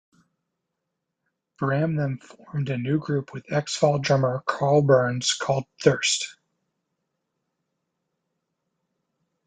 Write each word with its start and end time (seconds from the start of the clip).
Bramah 1.59 1.95
then 1.95 2.17
formed 2.17 2.71
a 2.71 2.77
new 2.79 2.97
group 2.97 3.35
with 3.35 3.45
ex-Fall 3.53 3.99
drummer 3.99 4.41
Karl 4.47 4.81
Burns 4.81 5.31
called 5.35 5.65
Thirst. 5.79 6.37